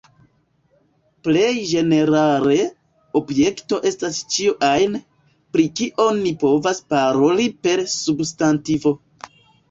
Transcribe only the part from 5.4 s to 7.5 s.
pri kio ni povas paroli